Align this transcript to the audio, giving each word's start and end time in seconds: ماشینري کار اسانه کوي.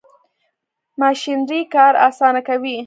ماشینري 1.01 1.61
کار 1.73 1.93
اسانه 2.07 2.41
کوي. 2.47 2.75